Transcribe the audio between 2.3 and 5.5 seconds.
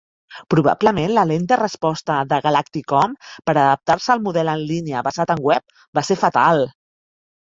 de Galacticomm per adaptar-se al model en línia basat en